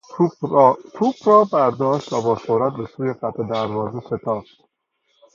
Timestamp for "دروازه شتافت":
3.49-4.61